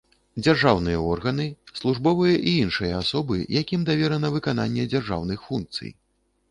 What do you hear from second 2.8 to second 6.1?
асобы, якім даверана выкананне дзяржаўных функцый.